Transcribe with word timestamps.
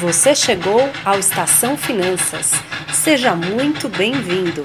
Você 0.00 0.34
chegou 0.34 0.80
ao 1.06 1.18
Estação 1.18 1.74
Finanças. 1.74 2.50
Seja 2.92 3.34
muito 3.34 3.88
bem-vindo. 3.88 4.62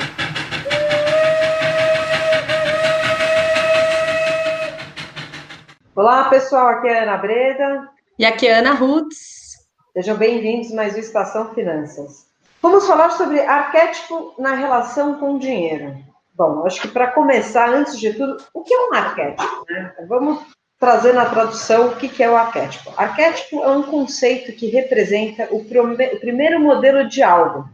Olá, 5.95 6.25
pessoal. 6.25 6.67
Aqui 6.67 6.89
é 6.89 6.99
a 6.99 7.03
Ana 7.03 7.17
Breda. 7.17 7.89
E 8.19 8.25
aqui 8.25 8.45
é 8.45 8.55
a 8.55 8.59
Ana 8.59 8.73
Rutz. 8.73 9.67
Sejam 9.93 10.17
bem-vindos 10.17 10.71
mais 10.71 10.95
um 10.95 10.99
Estação 10.99 11.53
Finanças. 11.53 12.27
Vamos 12.61 12.85
falar 12.85 13.11
sobre 13.11 13.39
arquétipo 13.39 14.35
na 14.37 14.55
relação 14.55 15.17
com 15.17 15.35
o 15.35 15.39
dinheiro. 15.39 15.95
Bom, 16.35 16.65
acho 16.65 16.81
que 16.81 16.89
para 16.89 17.11
começar, 17.11 17.69
antes 17.69 17.97
de 17.97 18.13
tudo, 18.13 18.35
o 18.53 18.63
que 18.63 18.73
é 18.73 18.89
um 18.89 18.93
arquétipo? 18.93 19.65
Né? 19.69 19.93
Vamos 20.09 20.41
trazer 20.81 21.13
na 21.13 21.29
tradução 21.29 21.89
o 21.89 21.95
que 21.95 22.23
é 22.23 22.29
o 22.29 22.35
arquétipo. 22.35 22.91
Arquétipo 22.97 23.63
é 23.63 23.69
um 23.69 23.83
conceito 23.83 24.51
que 24.51 24.67
representa 24.67 25.47
o, 25.51 25.57
o 25.57 26.19
primeiro 26.19 26.59
modelo 26.59 27.07
de 27.07 27.21
algo, 27.21 27.69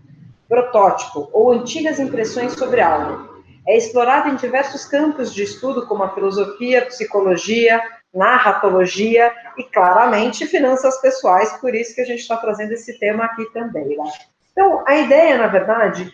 protótipo 0.50 1.30
ou 1.32 1.54
antigas 1.54 2.02
impressões 2.02 2.52
sobre 2.52 2.82
algo. 2.82 3.38
É 3.66 3.78
explorado 3.78 4.28
em 4.28 4.36
diversos 4.36 4.84
campos 4.84 5.34
de 5.34 5.44
estudo, 5.44 5.88
como 5.88 6.04
a 6.04 6.14
filosofia, 6.14 6.86
psicologia, 6.86 7.82
narratologia 8.14 9.32
e, 9.58 9.64
claramente, 9.64 10.46
finanças 10.46 11.00
pessoais, 11.00 11.54
por 11.62 11.74
isso 11.74 11.96
que 11.96 12.02
a 12.02 12.06
gente 12.06 12.20
está 12.20 12.36
trazendo 12.36 12.74
esse 12.74 13.00
tema 13.00 13.24
aqui 13.24 13.46
também. 13.54 13.98
Né? 13.98 14.12
Então, 14.52 14.84
a 14.86 14.98
ideia, 14.98 15.38
na 15.38 15.48
verdade, 15.48 16.14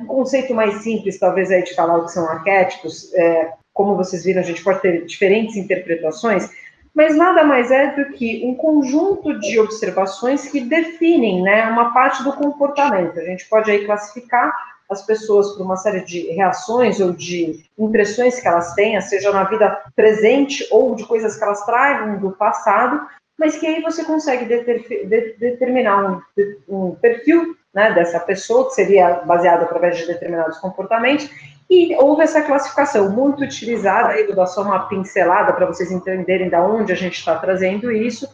um 0.00 0.06
conceito 0.06 0.52
mais 0.52 0.82
simples, 0.82 1.18
talvez, 1.18 1.50
aí 1.50 1.62
de 1.62 1.74
falar 1.74 1.96
o 1.96 2.04
que 2.04 2.12
são 2.12 2.28
arquétipos, 2.28 3.14
é, 3.14 3.52
como 3.76 3.94
vocês 3.94 4.24
viram, 4.24 4.40
a 4.40 4.44
gente 4.44 4.64
pode 4.64 4.80
ter 4.80 5.04
diferentes 5.04 5.54
interpretações, 5.54 6.50
mas 6.94 7.14
nada 7.14 7.44
mais 7.44 7.70
é 7.70 7.94
do 7.94 8.06
que 8.14 8.42
um 8.42 8.54
conjunto 8.54 9.38
de 9.38 9.60
observações 9.60 10.48
que 10.48 10.60
definem 10.60 11.42
né, 11.42 11.68
uma 11.68 11.92
parte 11.92 12.24
do 12.24 12.32
comportamento. 12.32 13.20
A 13.20 13.24
gente 13.24 13.46
pode 13.50 13.70
aí 13.70 13.84
classificar 13.84 14.50
as 14.88 15.04
pessoas 15.04 15.52
por 15.52 15.62
uma 15.62 15.76
série 15.76 16.00
de 16.00 16.20
reações 16.32 17.00
ou 17.00 17.12
de 17.12 17.66
impressões 17.78 18.40
que 18.40 18.48
elas 18.48 18.72
tenham, 18.72 19.02
seja 19.02 19.30
na 19.30 19.44
vida 19.44 19.78
presente 19.94 20.66
ou 20.70 20.94
de 20.94 21.04
coisas 21.04 21.36
que 21.36 21.44
elas 21.44 21.62
tragam 21.66 22.18
do 22.18 22.30
passado, 22.30 23.06
mas 23.38 23.58
que 23.58 23.66
aí 23.66 23.82
você 23.82 24.04
consegue 24.04 24.46
deter, 24.46 24.88
de, 24.88 25.36
determinar 25.38 26.02
um, 26.02 26.22
um 26.66 26.94
perfil 26.94 27.54
né, 27.74 27.92
dessa 27.92 28.18
pessoa, 28.20 28.68
que 28.68 28.74
seria 28.74 29.20
baseado 29.26 29.64
através 29.64 29.98
de 29.98 30.06
determinados 30.06 30.56
comportamentos, 30.60 31.28
e 31.68 31.94
houve 31.96 32.22
essa 32.22 32.42
classificação 32.42 33.10
muito 33.10 33.42
utilizada, 33.42 34.10
aí 34.10 34.24
vou 34.24 34.36
dar 34.36 34.46
só 34.46 34.62
uma 34.62 34.88
pincelada 34.88 35.52
para 35.52 35.66
vocês 35.66 35.90
entenderem 35.90 36.48
de 36.48 36.56
onde 36.56 36.92
a 36.92 36.96
gente 36.96 37.18
está 37.18 37.36
trazendo 37.36 37.90
isso, 37.90 38.28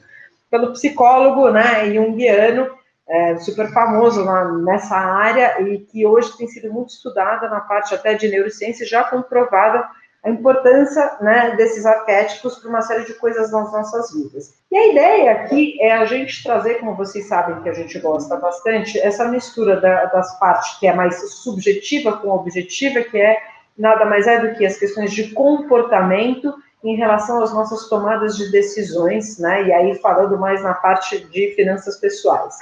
pelo 0.50 0.72
psicólogo 0.72 1.50
né, 1.50 1.90
junguiano, 1.92 2.70
é, 3.08 3.36
super 3.38 3.72
famoso 3.72 4.24
nessa 4.62 4.96
área 4.96 5.60
e 5.62 5.78
que 5.78 6.06
hoje 6.06 6.36
tem 6.36 6.46
sido 6.46 6.72
muito 6.72 6.90
estudada 6.90 7.48
na 7.48 7.60
parte 7.60 7.94
até 7.94 8.14
de 8.14 8.28
neurociência, 8.28 8.86
já 8.86 9.02
comprovada 9.02 9.86
a 10.24 10.30
importância 10.30 11.16
né, 11.20 11.54
desses 11.56 11.84
arquétipos 11.84 12.58
para 12.58 12.68
uma 12.68 12.82
série 12.82 13.04
de 13.04 13.14
coisas 13.14 13.50
nas 13.50 13.72
nossas 13.72 14.12
vidas. 14.14 14.54
E 14.70 14.76
a 14.76 14.86
ideia 14.88 15.32
aqui 15.32 15.80
é 15.80 15.92
a 15.92 16.04
gente 16.04 16.42
trazer, 16.44 16.74
como 16.76 16.94
vocês 16.94 17.26
sabem 17.26 17.60
que 17.62 17.68
a 17.68 17.72
gente 17.72 17.98
gosta 17.98 18.36
bastante, 18.36 19.00
essa 19.00 19.24
mistura 19.26 19.80
da, 19.80 20.06
das 20.06 20.38
partes 20.38 20.78
que 20.78 20.86
é 20.86 20.94
mais 20.94 21.32
subjetiva 21.42 22.18
com 22.18 22.30
objetiva, 22.30 23.02
que 23.02 23.18
é 23.18 23.42
nada 23.76 24.04
mais 24.04 24.26
é 24.26 24.38
do 24.38 24.56
que 24.56 24.64
as 24.64 24.76
questões 24.76 25.12
de 25.12 25.30
comportamento 25.30 26.54
em 26.84 26.96
relação 26.96 27.42
às 27.42 27.52
nossas 27.52 27.88
tomadas 27.88 28.36
de 28.36 28.50
decisões, 28.50 29.38
né? 29.38 29.66
E 29.66 29.72
aí 29.72 29.94
falando 29.96 30.38
mais 30.38 30.62
na 30.62 30.74
parte 30.74 31.18
de 31.26 31.52
finanças 31.54 31.96
pessoais. 31.96 32.56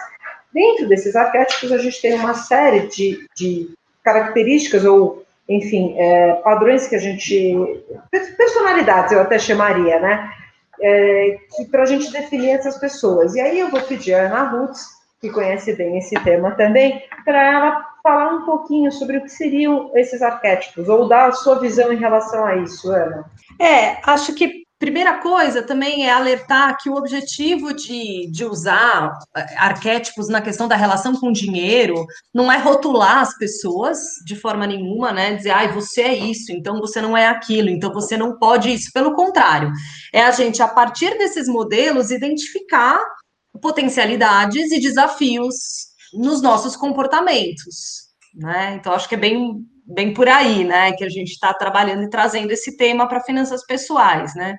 Dentro 0.53 0.89
desses 0.89 1.15
arquétipos, 1.17 1.73
a 1.73 1.79
gente 1.79 2.01
tem 2.01 2.15
uma 2.15 2.35
série 2.35 2.87
de, 2.89 3.27
de 3.35 3.71
características 4.03 4.85
ou 4.85 5.25
enfim, 5.51 5.97
é, 5.99 6.35
padrões 6.45 6.87
que 6.87 6.95
a 6.95 6.99
gente. 6.99 7.83
personalidades, 8.39 9.11
eu 9.11 9.21
até 9.21 9.37
chamaria, 9.37 9.99
né? 9.99 10.31
É, 10.81 11.39
para 11.71 11.83
a 11.83 11.87
gente 11.87 12.11
definir 12.13 12.51
essas 12.51 12.79
pessoas. 12.79 13.35
E 13.35 13.41
aí 13.41 13.59
eu 13.59 13.69
vou 13.69 13.83
pedir 13.83 14.15
a 14.15 14.27
Ana 14.27 14.45
Ruth, 14.45 14.79
que 15.21 15.29
conhece 15.29 15.75
bem 15.75 15.99
esse 15.99 16.15
tema 16.23 16.53
também, 16.53 17.03
para 17.25 17.53
ela 17.53 17.87
falar 18.01 18.33
um 18.33 18.45
pouquinho 18.47 18.93
sobre 18.93 19.19
o 19.19 19.23
que 19.23 19.29
seriam 19.29 19.91
esses 19.95 20.23
arquétipos, 20.23 20.89
ou 20.89 21.09
dar 21.09 21.29
a 21.29 21.33
sua 21.33 21.59
visão 21.59 21.93
em 21.93 21.99
relação 21.99 22.47
a 22.47 22.55
isso, 22.57 22.91
Ana. 22.91 23.25
É, 23.61 23.99
acho 24.05 24.33
que 24.35 24.60
Primeira 24.81 25.19
coisa 25.19 25.63
também 25.63 26.07
é 26.07 26.11
alertar 26.11 26.79
que 26.81 26.89
o 26.89 26.95
objetivo 26.95 27.75
de, 27.75 28.31
de 28.33 28.47
usar 28.47 29.13
eh, 29.37 29.55
arquétipos 29.59 30.27
na 30.31 30.41
questão 30.41 30.67
da 30.67 30.75
relação 30.75 31.15
com 31.15 31.31
dinheiro 31.31 32.07
não 32.33 32.51
é 32.51 32.57
rotular 32.57 33.19
as 33.19 33.37
pessoas 33.37 33.99
de 34.25 34.35
forma 34.35 34.67
nenhuma, 34.67 35.13
né? 35.13 35.35
Dizer, 35.35 35.51
ai, 35.51 35.67
ah, 35.67 35.73
você 35.73 36.01
é 36.01 36.17
isso, 36.17 36.51
então 36.51 36.81
você 36.81 36.99
não 36.99 37.15
é 37.15 37.27
aquilo, 37.27 37.69
então 37.69 37.93
você 37.93 38.17
não 38.17 38.39
pode 38.39 38.73
isso. 38.73 38.91
Pelo 38.95 39.15
contrário, 39.15 39.71
é 40.15 40.23
a 40.23 40.31
gente, 40.31 40.63
a 40.63 40.69
partir 40.69 41.11
desses 41.19 41.47
modelos, 41.47 42.11
identificar 42.11 42.99
potencialidades 43.61 44.73
e 44.73 44.81
desafios 44.81 45.57
nos 46.15 46.41
nossos 46.41 46.75
comportamentos, 46.75 48.09
né? 48.35 48.77
Então, 48.81 48.95
acho 48.95 49.07
que 49.07 49.15
é 49.15 49.19
bem 49.19 49.63
bem 49.93 50.15
por 50.15 50.29
aí, 50.29 50.65
né, 50.65 50.93
que 50.93 51.05
a 51.05 51.09
gente 51.09 51.31
está 51.31 51.53
trabalhando 51.53 52.05
e 52.05 52.11
trazendo 52.11 52.51
esse 52.51 52.77
tema 52.77 53.09
para 53.09 53.23
finanças 53.23 53.65
pessoais, 53.67 54.35
né. 54.35 54.57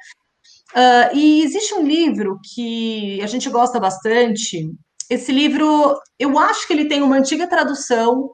Uh, 0.74 1.16
e 1.16 1.44
existe 1.44 1.74
um 1.74 1.86
livro 1.86 2.40
que 2.54 3.22
a 3.22 3.28
gente 3.28 3.50
gosta 3.50 3.80
bastante. 3.80 4.70
Esse 5.10 5.32
livro, 5.32 6.00
eu 6.18 6.40
acho 6.40 6.66
que 6.66 6.74
ele 6.74 6.88
tem 6.88 7.02
uma 7.02 7.18
antiga 7.18 7.48
tradução 7.48 8.30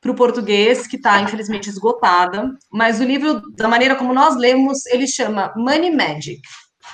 para 0.00 0.10
o 0.10 0.14
português, 0.14 0.86
que 0.86 0.96
está 0.96 1.20
infelizmente 1.20 1.68
esgotada, 1.68 2.50
mas 2.72 3.00
o 3.00 3.04
livro, 3.04 3.40
da 3.56 3.68
maneira 3.68 3.96
como 3.96 4.12
nós 4.12 4.36
lemos, 4.36 4.84
ele 4.86 5.06
chama 5.06 5.52
Money 5.56 5.94
Magic, 5.94 6.40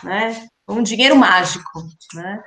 né? 0.02 0.46
Um 0.68 0.82
dinheiro 0.82 1.16
mágico, 1.16 1.82
né? 2.14 2.42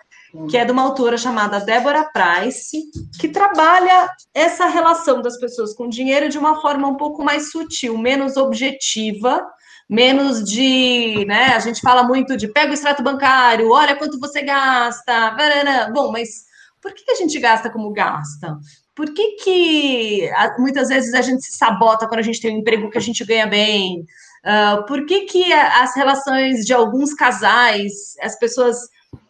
Que 0.49 0.57
é 0.57 0.65
de 0.65 0.71
uma 0.71 0.83
autora 0.83 1.17
chamada 1.17 1.59
Débora 1.59 2.09
Price, 2.11 2.77
que 3.19 3.27
trabalha 3.27 4.09
essa 4.33 4.67
relação 4.67 5.21
das 5.21 5.37
pessoas 5.37 5.73
com 5.73 5.87
dinheiro 5.87 6.29
de 6.29 6.37
uma 6.37 6.61
forma 6.61 6.87
um 6.87 6.95
pouco 6.95 7.23
mais 7.23 7.51
sutil, 7.51 7.97
menos 7.97 8.37
objetiva, 8.37 9.45
menos 9.89 10.43
de, 10.43 11.25
né, 11.27 11.53
a 11.55 11.59
gente 11.59 11.81
fala 11.81 12.03
muito 12.03 12.35
de 12.35 12.47
pega 12.47 12.71
o 12.71 12.73
extrato 12.73 13.03
bancário, 13.03 13.69
olha 13.69 13.95
quanto 13.95 14.19
você 14.19 14.41
gasta, 14.41 15.35
bom, 15.93 16.11
mas 16.11 16.45
por 16.81 16.93
que 16.93 17.11
a 17.11 17.15
gente 17.15 17.39
gasta 17.39 17.69
como 17.69 17.91
gasta? 17.91 18.57
Por 18.95 19.13
que, 19.13 19.35
que 19.37 20.31
muitas 20.57 20.87
vezes 20.87 21.13
a 21.13 21.21
gente 21.21 21.43
se 21.43 21.57
sabota 21.57 22.07
quando 22.07 22.19
a 22.19 22.23
gente 22.23 22.39
tem 22.39 22.55
um 22.55 22.59
emprego 22.59 22.89
que 22.89 22.97
a 22.97 23.01
gente 23.01 23.25
ganha 23.25 23.45
bem? 23.45 24.05
Uh, 24.45 24.85
por 24.85 25.05
que, 25.05 25.21
que 25.21 25.51
as 25.51 25.95
relações 25.95 26.65
de 26.65 26.73
alguns 26.73 27.13
casais, 27.13 28.15
as 28.21 28.37
pessoas 28.37 28.77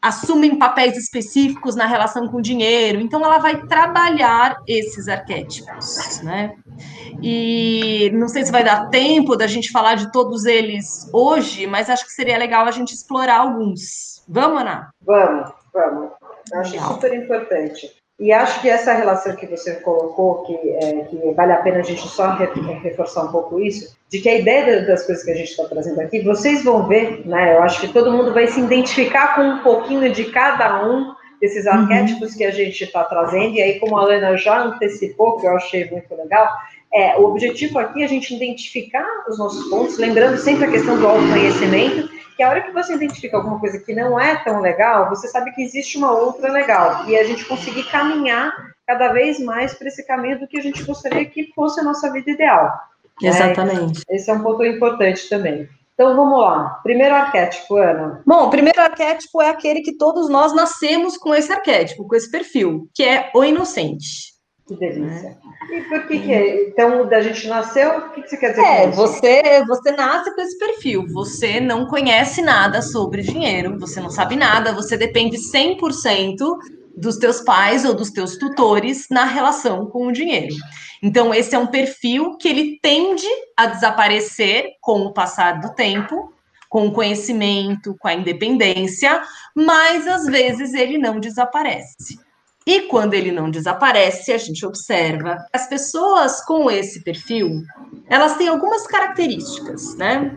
assumem 0.05 0.59
papéis 0.59 0.95
específicos 0.95 1.75
na 1.75 1.87
relação 1.87 2.27
com 2.27 2.37
o 2.37 2.41
dinheiro. 2.41 2.99
Então, 2.99 3.23
ela 3.25 3.39
vai 3.39 3.65
trabalhar 3.65 4.57
esses 4.67 5.07
arquétipos, 5.07 6.21
né? 6.21 6.55
E 7.21 8.11
não 8.13 8.27
sei 8.27 8.45
se 8.45 8.51
vai 8.51 8.63
dar 8.63 8.89
tempo 8.89 9.35
da 9.35 9.47
gente 9.47 9.71
falar 9.71 9.95
de 9.95 10.11
todos 10.11 10.45
eles 10.45 11.09
hoje, 11.11 11.65
mas 11.65 11.89
acho 11.89 12.05
que 12.05 12.11
seria 12.11 12.37
legal 12.37 12.67
a 12.67 12.71
gente 12.71 12.93
explorar 12.93 13.39
alguns. 13.39 14.23
Vamos, 14.27 14.61
Ana? 14.61 14.89
Vamos, 15.01 15.51
vamos. 15.73 16.11
Acho 16.53 16.73
legal. 16.73 16.93
super 16.93 17.13
importante. 17.13 17.89
E 18.17 18.31
acho 18.31 18.61
que 18.61 18.69
essa 18.69 18.93
relação 18.93 19.35
que 19.35 19.45
você 19.45 19.75
colocou, 19.81 20.43
que, 20.43 20.53
é, 20.53 21.03
que 21.03 21.17
vale 21.33 21.51
a 21.51 21.57
pena 21.57 21.79
a 21.79 21.83
gente 21.83 22.07
só 22.07 22.29
reforçar 22.29 23.23
um 23.23 23.31
pouco 23.31 23.59
isso, 23.59 23.97
de 24.09 24.19
que 24.19 24.29
a 24.29 24.39
ideia 24.39 24.85
das 24.85 25.05
coisas 25.05 25.23
que 25.23 25.31
a 25.31 25.35
gente 25.35 25.49
está 25.49 25.65
trazendo 25.65 25.99
aqui, 25.99 26.21
vocês 26.21 26.63
vão 26.63 26.87
ver, 26.87 27.27
né? 27.27 27.55
Eu 27.55 27.63
acho 27.63 27.81
que 27.81 27.89
todo 27.91 28.13
mundo 28.13 28.33
vai 28.33 28.47
se 28.47 28.61
identificar 28.61 29.35
com 29.35 29.41
um 29.41 29.59
pouquinho 29.59 30.09
de 30.11 30.25
cada 30.31 30.87
um 30.87 31.13
desses 31.41 31.65
uhum. 31.65 31.73
arquétipos 31.73 32.31
uhum. 32.31 32.37
que 32.37 32.45
a 32.45 32.51
gente 32.51 32.85
está 32.85 33.03
trazendo, 33.03 33.53
e 33.55 33.61
aí, 33.61 33.79
como 33.79 33.97
a 33.97 34.03
Helena 34.03 34.37
já 34.37 34.63
antecipou, 34.63 35.37
que 35.37 35.45
eu 35.45 35.55
achei 35.57 35.89
muito 35.91 36.15
legal, 36.15 36.49
é, 36.95 37.17
o 37.17 37.25
objetivo 37.25 37.77
aqui 37.77 38.01
é 38.01 38.05
a 38.05 38.07
gente 38.07 38.33
identificar 38.33 39.05
os 39.27 39.37
nossos 39.37 39.69
pontos, 39.69 39.97
lembrando 39.97 40.37
sempre 40.37 40.63
a 40.63 40.71
questão 40.71 40.97
do 40.97 41.05
autoconhecimento, 41.05 42.09
que 42.37 42.41
a 42.41 42.49
hora 42.49 42.61
que 42.61 42.71
você 42.71 42.93
identifica 42.93 43.35
alguma 43.35 43.59
coisa 43.59 43.79
que 43.79 43.93
não 43.93 44.17
é 44.17 44.37
tão 44.43 44.61
legal, 44.61 45.09
você 45.09 45.27
sabe 45.27 45.51
que 45.51 45.61
existe 45.61 45.97
uma 45.97 46.11
outra 46.11 46.49
legal. 46.51 47.05
E 47.07 47.17
a 47.17 47.23
gente 47.25 47.43
conseguir 47.45 47.83
caminhar 47.91 48.53
cada 48.87 49.11
vez 49.11 49.39
mais 49.39 49.73
para 49.73 49.89
esse 49.89 50.05
caminho 50.05 50.39
do 50.39 50.47
que 50.47 50.57
a 50.57 50.61
gente 50.61 50.83
gostaria 50.83 51.25
que 51.25 51.51
fosse 51.53 51.81
a 51.81 51.83
nossa 51.83 52.11
vida 52.11 52.31
ideal. 52.31 52.73
Né? 53.21 53.29
Exatamente. 53.29 54.01
É, 54.09 54.15
esse 54.15 54.29
é 54.29 54.33
um 54.33 54.41
ponto 54.41 54.63
importante 54.63 55.27
também. 55.27 55.67
Então 55.93 56.15
vamos 56.15 56.39
lá. 56.39 56.79
Primeiro 56.83 57.15
arquétipo, 57.15 57.75
Ana. 57.77 58.21
Bom, 58.25 58.45
o 58.45 58.49
primeiro 58.49 58.81
arquétipo 58.81 59.41
é 59.41 59.49
aquele 59.49 59.81
que 59.81 59.97
todos 59.97 60.29
nós 60.29 60.53
nascemos 60.53 61.17
com 61.17 61.33
esse 61.33 61.51
arquétipo, 61.51 62.07
com 62.07 62.15
esse 62.15 62.29
perfil, 62.29 62.89
que 62.93 63.03
é 63.03 63.31
o 63.33 63.43
inocente. 63.43 64.34
Que 64.67 64.75
delícia. 64.75 65.37
E 65.71 65.81
por 65.81 66.07
que, 66.07 66.19
que 66.19 66.33
é? 66.33 66.69
Então, 66.69 67.07
da 67.07 67.21
gente 67.21 67.47
nasceu, 67.47 67.99
o 67.99 68.09
que, 68.09 68.23
que 68.23 68.29
você 68.29 68.37
quer 68.37 68.49
dizer 68.49 68.63
é, 68.63 68.83
com 68.83 68.89
isso? 68.89 68.97
Você, 68.97 69.65
você 69.65 69.91
nasce 69.91 70.33
com 70.33 70.41
esse 70.41 70.57
perfil. 70.57 71.05
Você 71.13 71.59
não 71.59 71.85
conhece 71.85 72.41
nada 72.41 72.81
sobre 72.81 73.21
dinheiro, 73.21 73.77
você 73.79 74.01
não 74.01 74.09
sabe 74.09 74.35
nada, 74.35 74.73
você 74.73 74.97
depende 74.97 75.37
100% 75.37 76.37
dos 76.97 77.17
teus 77.17 77.41
pais 77.41 77.85
ou 77.85 77.93
dos 77.93 78.09
teus 78.09 78.37
tutores 78.37 79.05
na 79.11 79.25
relação 79.25 79.85
com 79.85 80.07
o 80.07 80.11
dinheiro. 80.11 80.55
Então, 81.03 81.31
esse 81.31 81.53
é 81.53 81.59
um 81.59 81.67
perfil 81.67 82.35
que 82.37 82.47
ele 82.47 82.79
tende 82.81 83.27
a 83.55 83.67
desaparecer 83.67 84.71
com 84.81 85.01
o 85.01 85.13
passar 85.13 85.59
do 85.59 85.75
tempo, 85.75 86.33
com 86.67 86.87
o 86.87 86.91
conhecimento, 86.91 87.95
com 87.99 88.07
a 88.07 88.13
independência, 88.13 89.21
mas 89.53 90.07
às 90.07 90.25
vezes 90.25 90.73
ele 90.73 90.97
não 90.97 91.19
desaparece. 91.19 92.24
E 92.67 92.81
quando 92.83 93.13
ele 93.13 93.31
não 93.31 93.51
desaparece, 93.51 94.31
a 94.31 94.37
gente 94.39 94.65
observa 94.65 95.37
as 95.53 95.69
pessoas 95.69 96.43
com 96.45 96.69
esse 96.71 97.03
perfil, 97.03 97.61
elas 98.09 98.37
têm 98.37 98.47
algumas 98.47 98.87
características, 98.87 99.95
né? 99.95 100.35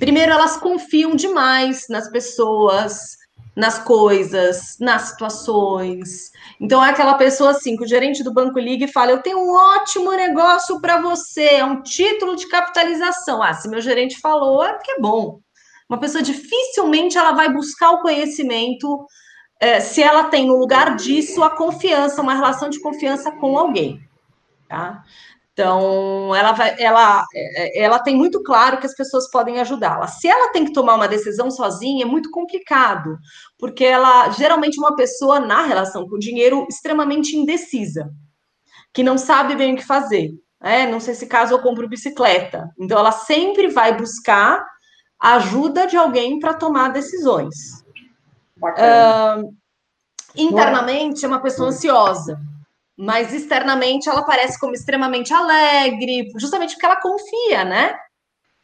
Primeiro, 0.00 0.32
elas 0.32 0.56
confiam 0.56 1.14
demais 1.14 1.86
nas 1.88 2.10
pessoas, 2.10 3.16
nas 3.54 3.78
coisas, 3.78 4.76
nas 4.80 5.02
situações. 5.10 6.32
Então 6.60 6.84
é 6.84 6.90
aquela 6.90 7.14
pessoa 7.14 7.50
assim, 7.50 7.76
que 7.76 7.84
o 7.84 7.88
gerente 7.88 8.24
do 8.24 8.34
banco 8.34 8.58
liga 8.58 8.86
e 8.86 8.92
fala: 8.92 9.12
"Eu 9.12 9.22
tenho 9.22 9.38
um 9.38 9.52
ótimo 9.54 10.10
negócio 10.12 10.80
para 10.80 11.00
você, 11.00 11.44
é 11.44 11.64
um 11.64 11.82
título 11.82 12.34
de 12.34 12.48
capitalização". 12.48 13.40
Ah, 13.40 13.54
se 13.54 13.68
meu 13.68 13.80
gerente 13.80 14.18
falou, 14.20 14.64
é 14.64 14.72
porque 14.72 14.90
é 14.90 15.00
bom. 15.00 15.38
Uma 15.88 16.00
pessoa 16.00 16.22
dificilmente 16.22 17.16
ela 17.16 17.32
vai 17.32 17.52
buscar 17.52 17.92
o 17.92 18.00
conhecimento 18.00 19.06
se 19.80 20.02
ela 20.02 20.24
tem 20.24 20.46
no 20.46 20.56
lugar 20.56 20.96
disso 20.96 21.42
a 21.42 21.50
confiança, 21.50 22.22
uma 22.22 22.34
relação 22.34 22.68
de 22.68 22.80
confiança 22.80 23.32
com 23.32 23.56
alguém, 23.56 24.00
tá? 24.68 25.04
Então, 25.54 26.34
ela, 26.34 26.50
vai, 26.50 26.74
ela, 26.80 27.24
é, 27.32 27.84
ela 27.84 28.00
tem 28.00 28.16
muito 28.16 28.42
claro 28.42 28.78
que 28.78 28.86
as 28.86 28.94
pessoas 28.94 29.30
podem 29.30 29.60
ajudá-la. 29.60 30.08
Se 30.08 30.26
ela 30.26 30.50
tem 30.52 30.64
que 30.64 30.72
tomar 30.72 30.96
uma 30.96 31.06
decisão 31.06 31.48
sozinha, 31.48 32.04
é 32.04 32.08
muito 32.08 32.28
complicado, 32.30 33.16
porque 33.56 33.84
ela, 33.84 34.30
geralmente, 34.30 34.80
uma 34.80 34.96
pessoa 34.96 35.38
na 35.38 35.62
relação 35.62 36.08
com 36.08 36.16
o 36.16 36.18
dinheiro 36.18 36.66
extremamente 36.68 37.36
indecisa, 37.36 38.10
que 38.92 39.04
não 39.04 39.16
sabe 39.16 39.54
bem 39.54 39.74
o 39.74 39.76
que 39.76 39.86
fazer. 39.86 40.32
Né? 40.60 40.88
Não 40.88 40.98
sei 40.98 41.14
se 41.14 41.28
caso 41.28 41.54
eu 41.54 41.62
compro 41.62 41.88
bicicleta. 41.88 42.68
Então, 42.76 42.98
ela 42.98 43.12
sempre 43.12 43.68
vai 43.68 43.96
buscar 43.96 44.66
a 45.20 45.36
ajuda 45.36 45.86
de 45.86 45.96
alguém 45.96 46.40
para 46.40 46.54
tomar 46.54 46.88
decisões. 46.88 47.83
Uh, 48.60 49.54
internamente 50.36 51.24
é 51.24 51.28
uma 51.28 51.40
pessoa 51.40 51.68
ansiosa, 51.68 52.38
mas 52.96 53.32
externamente 53.32 54.08
ela 54.08 54.22
parece 54.22 54.58
como 54.58 54.74
extremamente 54.74 55.32
alegre, 55.32 56.30
justamente 56.38 56.74
porque 56.74 56.86
ela 56.86 57.00
confia, 57.00 57.64
né? 57.64 57.96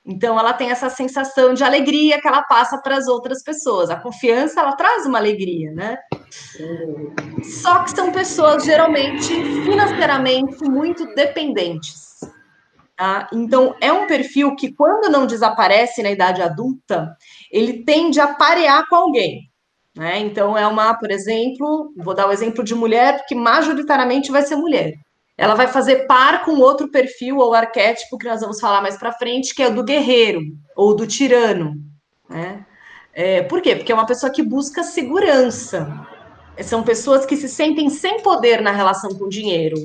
Então 0.04 0.38
ela 0.38 0.54
tem 0.54 0.70
essa 0.70 0.88
sensação 0.88 1.52
de 1.52 1.62
alegria 1.62 2.20
que 2.20 2.26
ela 2.26 2.42
passa 2.42 2.80
para 2.80 2.96
as 2.96 3.06
outras 3.06 3.42
pessoas. 3.42 3.90
A 3.90 4.00
confiança 4.00 4.60
ela 4.60 4.74
traz 4.74 5.04
uma 5.04 5.18
alegria, 5.18 5.72
né? 5.72 5.98
Só 7.42 7.82
que 7.82 7.90
são 7.90 8.10
pessoas 8.10 8.64
geralmente 8.64 9.28
financeiramente 9.64 10.64
muito 10.64 11.06
dependentes. 11.14 12.20
Tá? 12.96 13.28
Então 13.32 13.74
é 13.80 13.92
um 13.92 14.06
perfil 14.06 14.54
que 14.56 14.72
quando 14.72 15.10
não 15.10 15.26
desaparece 15.26 16.02
na 16.02 16.10
idade 16.10 16.40
adulta, 16.42 17.14
ele 17.50 17.84
tende 17.84 18.20
a 18.20 18.34
parear 18.34 18.88
com 18.88 18.96
alguém. 18.96 19.49
Né? 20.00 20.18
Então, 20.20 20.56
é 20.56 20.66
uma, 20.66 20.94
por 20.94 21.10
exemplo, 21.10 21.92
vou 21.94 22.14
dar 22.14 22.26
o 22.26 22.32
exemplo 22.32 22.64
de 22.64 22.74
mulher, 22.74 23.18
porque 23.18 23.34
majoritariamente 23.34 24.32
vai 24.32 24.40
ser 24.40 24.56
mulher. 24.56 24.94
Ela 25.36 25.54
vai 25.54 25.68
fazer 25.68 26.06
par 26.06 26.42
com 26.42 26.52
outro 26.52 26.90
perfil 26.90 27.36
ou 27.36 27.52
arquétipo 27.52 28.16
que 28.16 28.26
nós 28.26 28.40
vamos 28.40 28.58
falar 28.58 28.80
mais 28.80 28.96
para 28.96 29.12
frente, 29.12 29.54
que 29.54 29.62
é 29.62 29.70
do 29.70 29.84
guerreiro 29.84 30.40
ou 30.74 30.96
do 30.96 31.06
tirano. 31.06 31.74
Né? 32.30 32.64
É, 33.12 33.42
por 33.42 33.60
quê? 33.60 33.76
Porque 33.76 33.92
é 33.92 33.94
uma 33.94 34.06
pessoa 34.06 34.32
que 34.32 34.42
busca 34.42 34.82
segurança 34.82 36.06
são 36.62 36.82
pessoas 36.82 37.24
que 37.24 37.36
se 37.36 37.48
sentem 37.48 37.88
sem 37.88 38.20
poder 38.22 38.60
na 38.60 38.70
relação 38.70 39.14
com 39.14 39.24
o 39.24 39.28
dinheiro, 39.28 39.76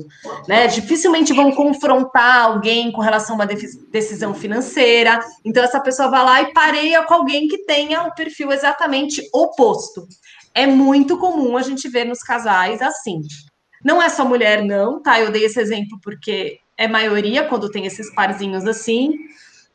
né? 0.48 0.66
Dificilmente 0.66 1.32
vão 1.32 1.52
confrontar 1.52 2.44
alguém 2.44 2.92
com 2.92 3.00
relação 3.00 3.34
a 3.34 3.38
uma 3.38 3.46
decisão 3.46 4.34
financeira. 4.34 5.20
Então, 5.44 5.62
essa 5.62 5.80
pessoa 5.80 6.08
vai 6.08 6.24
lá 6.24 6.42
e 6.42 6.52
pareia 6.52 7.02
com 7.04 7.14
alguém 7.14 7.48
que 7.48 7.64
tenha 7.64 8.02
o 8.02 8.08
um 8.08 8.10
perfil 8.10 8.52
exatamente 8.52 9.22
oposto. 9.32 10.06
É 10.54 10.66
muito 10.66 11.18
comum 11.18 11.56
a 11.56 11.62
gente 11.62 11.88
ver 11.88 12.04
nos 12.04 12.20
casais 12.20 12.80
assim. 12.80 13.20
Não 13.84 14.02
é 14.02 14.08
só 14.08 14.24
mulher, 14.24 14.64
não, 14.64 15.02
tá? 15.02 15.20
Eu 15.20 15.30
dei 15.30 15.44
esse 15.44 15.60
exemplo 15.60 15.98
porque 16.02 16.58
é 16.76 16.88
maioria 16.88 17.44
quando 17.44 17.70
tem 17.70 17.86
esses 17.86 18.12
parzinhos 18.14 18.66
assim. 18.66 19.10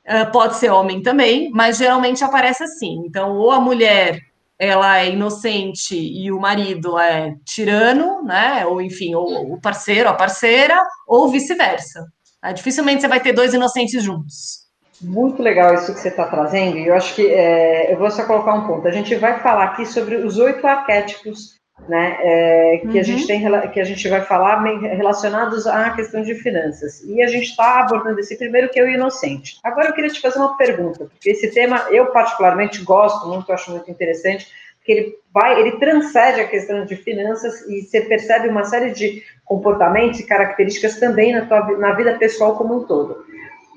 Uh, 0.03 0.31
pode 0.31 0.57
ser 0.57 0.71
homem 0.71 1.01
também, 1.01 1.51
mas 1.51 1.77
geralmente 1.77 2.24
aparece 2.24 2.63
assim. 2.63 3.03
Então, 3.06 3.38
ou 3.38 3.51
a 3.51 3.59
mulher 3.59 4.19
ela 4.62 5.00
é 5.00 5.10
inocente 5.10 5.96
e 5.96 6.31
o 6.31 6.40
marido 6.40 7.00
é 7.00 7.34
tirano, 7.44 8.22
né? 8.24 8.63
Ou 8.68 8.80
enfim, 8.80 9.16
ou 9.16 9.54
o 9.54 9.60
parceiro, 9.60 10.08
a 10.08 10.13
parceira, 10.13 10.80
ou 11.08 11.31
vice-versa. 11.31 12.06
É, 12.44 12.54
dificilmente 12.54 13.02
você 13.02 13.08
vai 13.08 13.19
ter 13.19 13.34
dois 13.34 13.56
inocentes 13.56 14.04
juntos. 14.04 14.62
Muito 15.02 15.42
legal 15.42 15.74
isso 15.74 15.92
que 15.92 16.00
você 16.00 16.10
está 16.10 16.28
trazendo, 16.28 16.78
e 16.78 16.86
eu 16.86 16.94
acho 16.94 17.16
que 17.16 17.25
é, 17.28 17.92
eu 17.92 17.98
vou 17.98 18.12
só 18.12 18.24
colocar 18.24 18.54
um 18.54 18.68
ponto. 18.68 18.88
A 18.88 18.92
gente 18.92 19.16
vai 19.16 19.40
falar 19.40 19.63
aqui 19.63 19.84
sobre 19.84 20.18
os 20.18 20.38
oito 20.38 20.66
arquétipos 20.68 21.60
né, 21.88 22.18
é, 22.22 22.78
que 22.78 22.88
uhum. 22.88 23.00
a 23.00 23.04
gente 23.04 23.28
tem, 23.28 23.72
que 23.72 23.80
a 23.80 23.83
gente 23.83 24.07
vai 24.07 24.22
falar 24.22 24.62
relacionados 24.63 25.66
à 25.68 25.89
questão 25.92 26.22
de 26.22 26.36
finanças. 26.36 27.04
E 27.04 27.22
a 27.22 27.28
gente 27.28 27.50
está 27.50 27.81
abordando 27.81 28.19
esse 28.19 28.38
primeiro 28.38 28.69
que 28.69 28.80
é 28.80 28.83
o 28.83 28.89
inocente. 28.89 29.60
Agora 29.63 29.89
eu 29.89 29.94
queria 29.94 30.10
te 30.10 30.22
fazer 30.22 30.39
uma 30.39 30.57
pergunta, 30.57 31.06
porque 31.06 31.31
esse 31.31 31.51
tema 31.51 31.88
eu 31.89 32.07
particularmente 32.07 32.83
gosto 32.83 33.28
muito, 33.28 33.51
acho 33.51 33.72
muito 33.72 33.89
interessante, 33.89 34.48
porque 34.78 34.92
ele 34.92 35.16
vai, 35.33 35.60
ele 35.60 35.78
transcende 35.78 36.42
a 36.42 36.48
questão 36.48 36.86
de 36.86 36.95
finanças 36.95 37.62
e 37.68 37.81
você 37.81 38.01
percebe 38.01 38.48
uma 38.48 38.63
série 38.63 38.92
de 38.92 39.24
comportamentos 39.45 40.19
e 40.19 40.25
características 40.25 41.00
também 41.00 41.34
na 41.34 41.45
tua 41.45 41.77
na 41.77 41.94
vida 41.94 42.18
pessoal 42.18 42.56
como 42.56 42.77
um 42.77 42.84
todo. 42.84 43.25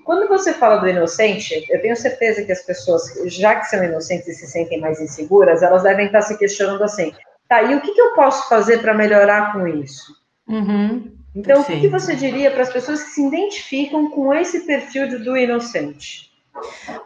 Quando 0.05 0.29
você 0.29 0.53
fala 0.53 0.77
do 0.77 0.89
inocente, 0.89 1.67
eu 1.71 1.81
tenho 1.81 1.97
certeza 1.97 2.45
que 2.45 2.53
as 2.53 2.63
pessoas, 2.63 3.05
já 3.27 3.57
que 3.57 3.67
são 3.67 3.83
inocentes 3.83 4.29
e 4.29 4.35
se 4.35 4.47
sentem 4.47 4.79
mais 4.79 5.01
inseguras, 5.01 5.63
elas 5.63 5.83
devem 5.83 6.07
estar 6.07 6.21
se 6.21 6.37
questionando 6.39 6.85
assim: 6.85 7.13
Tá, 7.49 7.63
e 7.63 7.75
o 7.75 7.81
que, 7.81 7.93
que 7.93 8.01
eu 8.01 8.15
posso 8.15 8.49
fazer 8.49 8.79
para 8.79 8.95
melhorar 8.95 9.53
com 9.53 9.67
isso? 9.67 10.15
Uhum, 10.49 11.13
então, 11.35 11.57
perfeito. 11.57 11.63
o 11.63 11.67
que, 11.67 11.81
que 11.81 11.89
você 11.89 12.15
diria 12.15 12.51
para 12.51 12.63
as 12.63 12.73
pessoas 12.73 13.03
que 13.03 13.11
se 13.11 13.27
identificam 13.27 14.11
com 14.11 14.33
esse 14.35 14.61
perfil 14.61 15.09
do, 15.09 15.25
do 15.25 15.37
inocente? 15.37 16.33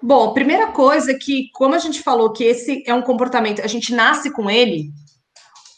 Bom, 0.02 0.34
primeira 0.34 0.68
coisa 0.68 1.12
é 1.12 1.14
que, 1.14 1.50
como 1.54 1.74
a 1.74 1.78
gente 1.78 2.02
falou 2.02 2.32
que 2.32 2.44
esse 2.44 2.82
é 2.86 2.92
um 2.92 3.02
comportamento, 3.02 3.62
a 3.62 3.66
gente 3.66 3.94
nasce 3.94 4.30
com 4.30 4.50
ele, 4.50 4.90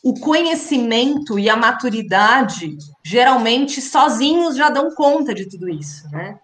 o 0.02 0.18
conhecimento 0.18 1.38
e 1.38 1.49
a 1.49 1.56
maturidade 1.56 2.76
geralmente 3.04 3.80
sozinhos 3.80 4.56
já 4.56 4.70
dão 4.70 4.94
conta 4.94 5.35
de 5.35 5.49
tudo 5.49 5.68
isso, 5.68 6.11
né? 6.11 6.38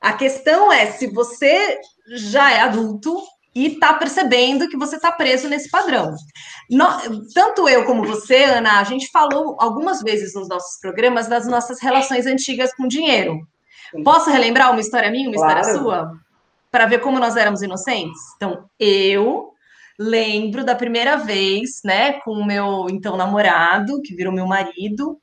A 0.00 0.12
questão 0.12 0.72
é 0.72 0.86
se 0.86 1.08
você 1.08 1.80
já 2.14 2.52
é 2.52 2.60
adulto 2.60 3.18
e 3.58 3.66
está 3.66 3.92
percebendo 3.94 4.68
que 4.68 4.76
você 4.76 4.94
está 4.94 5.10
preso 5.10 5.48
nesse 5.48 5.68
padrão. 5.68 6.14
No, 6.70 6.86
tanto 7.34 7.68
eu 7.68 7.84
como 7.84 8.04
você, 8.04 8.44
Ana, 8.44 8.78
a 8.78 8.84
gente 8.84 9.10
falou 9.10 9.56
algumas 9.58 10.00
vezes 10.00 10.32
nos 10.32 10.48
nossos 10.48 10.78
programas 10.80 11.26
das 11.26 11.44
nossas 11.48 11.80
relações 11.82 12.24
antigas 12.24 12.72
com 12.72 12.86
dinheiro. 12.86 13.40
Posso 14.04 14.30
relembrar 14.30 14.70
uma 14.70 14.80
história 14.80 15.10
minha, 15.10 15.28
uma 15.28 15.36
claro. 15.36 15.60
história 15.60 15.80
sua? 15.80 16.12
Para 16.70 16.86
ver 16.86 17.00
como 17.00 17.18
nós 17.18 17.36
éramos 17.36 17.60
inocentes? 17.60 18.20
Então, 18.36 18.64
eu 18.78 19.48
lembro 19.98 20.64
da 20.64 20.76
primeira 20.76 21.16
vez, 21.16 21.80
né, 21.84 22.12
com 22.20 22.30
o 22.30 22.46
meu 22.46 22.86
então 22.88 23.16
namorado, 23.16 24.00
que 24.02 24.14
virou 24.14 24.32
meu 24.32 24.46
marido, 24.46 25.18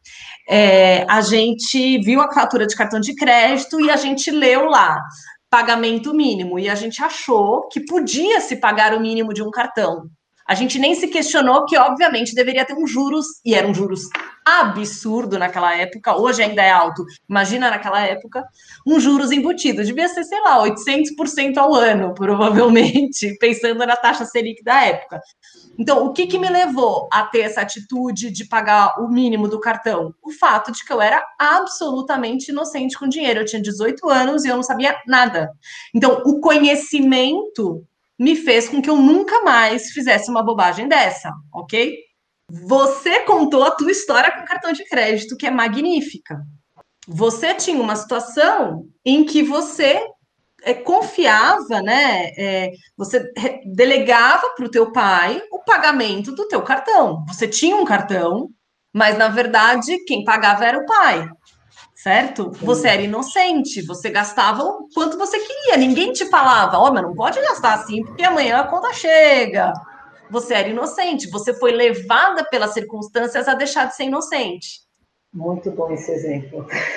é, 0.50 1.06
a 1.10 1.22
gente 1.22 2.00
viu 2.00 2.20
a 2.20 2.34
fatura 2.34 2.68
de 2.68 2.76
cartão 2.76 3.00
de 3.00 3.16
crédito 3.16 3.80
e 3.80 3.90
a 3.90 3.96
gente 3.96 4.30
leu 4.30 4.66
lá 4.66 5.00
pagamento 5.56 6.14
mínimo. 6.14 6.60
E 6.60 6.68
a 6.68 6.76
gente 6.76 7.02
achou 7.02 7.70
que 7.70 7.80
podia 7.80 8.42
se 8.42 8.58
pagar 8.58 8.94
o 8.94 9.00
mínimo 9.00 9.34
de 9.34 9.42
um 9.42 9.50
cartão. 9.50 10.10
A 10.48 10.54
gente 10.54 10.78
nem 10.78 10.94
se 10.94 11.08
questionou 11.08 11.66
que, 11.66 11.76
obviamente, 11.76 12.36
deveria 12.36 12.64
ter 12.64 12.76
um 12.76 12.86
juros, 12.86 13.26
e 13.44 13.56
era 13.56 13.68
um 13.68 13.74
juros 13.74 14.02
absurdo 14.46 15.40
naquela 15.40 15.76
época, 15.76 16.16
hoje 16.16 16.44
ainda 16.44 16.62
é 16.62 16.70
alto, 16.70 17.04
imagina 17.28 17.72
naquela 17.72 18.00
época, 18.02 18.44
um 18.86 19.00
juros 19.00 19.32
embutido, 19.32 19.84
devia 19.84 20.08
ser, 20.08 20.24
sei 20.24 20.40
lá, 20.42 20.64
800% 20.64 21.58
ao 21.58 21.74
ano, 21.74 22.14
provavelmente, 22.14 23.36
pensando 23.42 23.84
na 23.88 23.96
taxa 23.96 24.24
Selic 24.24 24.64
da 24.64 24.84
época. 24.84 25.20
Então, 25.80 26.06
o 26.06 26.14
que, 26.14 26.28
que 26.28 26.38
me 26.38 26.48
levou 26.48 27.10
a 27.12 27.24
ter 27.24 27.42
essa 27.42 27.62
atitude 27.62 28.30
de 28.30 28.46
pagar 28.46 29.02
o 29.02 29.10
mínimo 29.10 29.48
do 29.48 29.60
cartão? 29.60 30.14
O 30.24 30.32
fato 30.32 30.72
de 30.72 30.86
que 30.86 30.94
eu 30.94 31.02
era 31.02 31.26
absolutamente 31.40 32.52
inocente 32.52 32.98
com 33.00 33.08
dinheiro, 33.08 33.40
eu 33.40 33.46
tinha 33.46 33.62
18 33.62 34.08
anos 34.08 34.46
e 34.46 34.48
eu 34.48 34.56
não 34.56 34.64
sabia 34.64 34.96
nada. 35.08 35.52
Então, 35.94 36.22
o 36.24 36.40
conhecimento 36.40 37.84
me 38.20 38.36
fez 38.36 38.70
com 38.70 38.82
que 38.82 38.90
eu 38.90 38.98
nunca 38.98 39.44
mais 39.44 39.92
fizesse 39.92 40.30
uma 40.30 40.44
bobagem 40.44 40.88
dessa, 40.88 41.32
ok? 41.54 41.98
Você 42.68 43.22
contou 43.22 43.64
a 43.64 43.72
tua 43.72 43.92
história 43.92 44.32
com 44.32 44.46
cartão 44.46 44.72
de 44.72 44.86
crédito, 44.86 45.36
que 45.36 45.48
é 45.48 45.52
magnífica. 45.52 46.42
Você 47.08 47.54
tinha 47.54 47.82
uma 47.82 47.96
situação 47.96 48.88
em 49.06 49.24
que 49.26 49.44
você 49.44 50.02
é, 50.64 50.74
confiava, 50.74 51.82
né? 51.82 52.32
É, 52.38 52.72
você 52.98 53.32
delegava 53.66 54.50
para 54.56 54.66
o 54.66 54.72
teu 54.72 54.92
pai 54.92 55.42
o 55.52 55.64
pagamento 55.64 56.34
do 56.34 56.48
teu 56.48 56.62
cartão. 56.64 57.26
Você 57.28 57.48
tinha 57.48 57.76
um 57.76 57.86
cartão, 57.86 58.50
Mas, 58.96 59.18
na 59.18 59.28
verdade, 59.28 59.98
quem 60.06 60.24
pagava 60.24 60.66
era 60.66 60.78
o 60.80 60.86
pai, 60.86 61.28
certo? 62.06 62.52
Você 62.62 62.88
era 62.88 63.02
inocente, 63.02 63.82
você 63.82 64.12
gastava 64.12 64.62
o 64.62 64.88
quanto 64.94 65.18
você 65.18 65.40
queria, 65.40 65.76
ninguém 65.76 66.14
te 66.14 66.28
falava, 66.28 66.78
ó, 66.78 66.88
oh, 66.88 66.94
mas 66.94 67.02
não 67.02 67.16
pode 67.16 67.42
gastar 67.42 67.74
assim, 67.74 68.04
porque 68.04 68.24
amanhã 68.24 68.60
a 68.60 68.68
conta 68.68 68.94
chega. 68.94 69.74
Você 70.30 70.54
era 70.54 70.70
inocente, 70.70 71.28
você 71.32 71.52
foi 71.52 71.72
levada 71.72 72.46
pelas 72.46 72.74
circunstâncias 72.74 73.48
a 73.48 73.56
deixar 73.56 73.86
de 73.86 73.96
ser 73.96 74.04
inocente. 74.04 74.85
Muito 75.36 75.70
bom 75.72 75.92
esse 75.92 76.10
exemplo. 76.14 76.66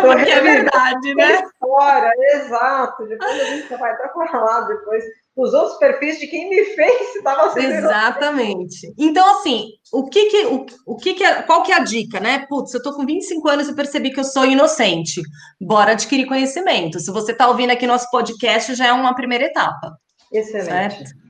Porque 0.00 0.30
é 0.30 0.40
verdade, 0.40 1.14
né? 1.16 1.42
História, 1.42 2.12
exato. 2.36 3.04
Depois 3.04 3.40
a 3.40 3.44
gente 3.46 3.68
vai 3.76 3.90
até 3.90 4.08
falar 4.30 4.60
depois 4.68 5.02
os 5.36 5.52
outros 5.52 5.76
perfis 5.78 6.20
de 6.20 6.28
quem 6.28 6.48
me 6.48 6.64
fez 6.66 7.16
estava 7.16 7.50
sendo 7.50 7.74
Exatamente. 7.74 8.94
Então, 8.96 9.28
assim, 9.38 9.70
o 9.92 10.08
que 10.08 10.26
que, 10.26 10.46
o, 10.46 10.66
o 10.86 10.96
que 10.96 11.14
que 11.14 11.24
é, 11.24 11.42
qual 11.42 11.64
que 11.64 11.72
é 11.72 11.74
a 11.74 11.82
dica, 11.82 12.20
né? 12.20 12.46
Putz, 12.48 12.72
eu 12.72 12.80
tô 12.80 12.94
com 12.94 13.04
25 13.04 13.48
anos 13.48 13.68
e 13.68 13.74
percebi 13.74 14.12
que 14.12 14.20
eu 14.20 14.24
sou 14.24 14.44
inocente. 14.44 15.20
Bora 15.60 15.92
adquirir 15.92 16.26
conhecimento. 16.26 17.00
Se 17.00 17.10
você 17.10 17.32
está 17.32 17.48
ouvindo 17.48 17.72
aqui 17.72 17.88
nosso 17.88 18.08
podcast, 18.08 18.72
já 18.76 18.86
é 18.86 18.92
uma 18.92 19.16
primeira 19.16 19.46
etapa. 19.46 19.98
Excelente. 20.32 20.68
Certo? 20.68 21.23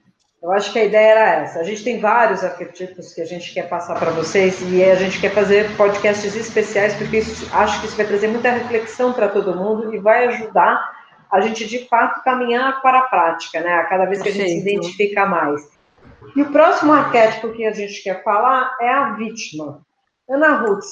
Eu 0.44 0.52
acho 0.52 0.74
que 0.74 0.78
a 0.78 0.84
ideia 0.84 1.12
era 1.12 1.42
essa. 1.42 1.60
A 1.60 1.62
gente 1.62 1.82
tem 1.82 1.98
vários 1.98 2.44
arquetipos 2.44 3.14
que 3.14 3.22
a 3.22 3.24
gente 3.24 3.54
quer 3.54 3.66
passar 3.66 3.98
para 3.98 4.10
vocês 4.10 4.60
e 4.60 4.84
a 4.84 4.94
gente 4.94 5.18
quer 5.18 5.30
fazer 5.30 5.74
podcasts 5.74 6.36
especiais, 6.36 6.92
porque 6.96 7.16
isso, 7.16 7.48
acho 7.50 7.80
que 7.80 7.86
isso 7.86 7.96
vai 7.96 8.04
trazer 8.04 8.28
muita 8.28 8.50
reflexão 8.50 9.14
para 9.14 9.30
todo 9.30 9.56
mundo 9.56 9.94
e 9.94 9.98
vai 9.98 10.26
ajudar 10.26 10.86
a 11.32 11.40
gente, 11.40 11.66
de 11.66 11.88
fato, 11.88 12.22
caminhar 12.22 12.82
para 12.82 12.98
a 12.98 13.02
prática, 13.08 13.58
né? 13.62 13.72
A 13.72 13.84
cada 13.84 14.04
vez 14.04 14.20
que 14.20 14.28
a 14.28 14.32
gente 14.32 14.50
se 14.50 14.58
identifica 14.58 15.24
mais. 15.24 15.62
E 16.36 16.42
o 16.42 16.52
próximo 16.52 16.92
arquétipo 16.92 17.50
que 17.54 17.64
a 17.64 17.72
gente 17.72 18.02
quer 18.02 18.22
falar 18.22 18.76
é 18.82 18.90
a 18.90 19.12
vítima. 19.12 19.80
Ana 20.28 20.58
Ruth, 20.58 20.84